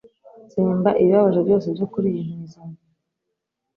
tsemba 0.49 0.89
ibibabaje 1.01 1.39
byose 1.47 1.83
kuri 1.93 2.07
iyi 2.19 2.33
ntizanyo 2.37 2.79